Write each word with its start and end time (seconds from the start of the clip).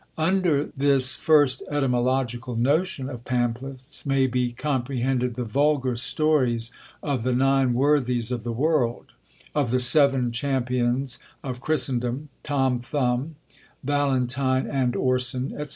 Under 0.17 0.71
this 0.75 1.13
first 1.13 1.61
etymological 1.69 2.55
notion 2.55 3.07
of 3.07 3.23
Pamphlets 3.23 4.03
may 4.03 4.25
be 4.25 4.51
comprehended 4.51 5.35
the 5.35 5.43
vulgar 5.43 5.95
stories 5.95 6.71
of 7.03 7.21
the 7.21 7.33
Nine 7.33 7.75
Worthies 7.75 8.31
of 8.31 8.43
the 8.43 8.51
World, 8.51 9.11
of 9.53 9.69
the 9.69 9.79
Seven 9.79 10.31
Champions 10.31 11.19
of 11.43 11.61
Christendom, 11.61 12.29
Tom 12.41 12.79
Thumb, 12.79 13.35
Valentine 13.83 14.65
and 14.65 14.95
Orson, 14.95 15.53
&c. 15.53 15.67